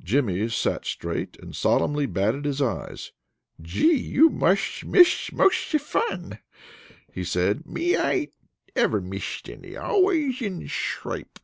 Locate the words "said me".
7.24-7.96